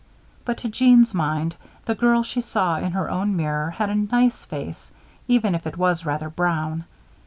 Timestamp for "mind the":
1.13-1.93